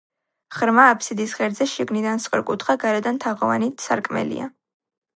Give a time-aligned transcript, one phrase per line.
[0.55, 4.53] ღრმა აფსიდის ღერძზე შიგნიდან სწორკუთხა, გარედან თაღოვანი სარკმელია.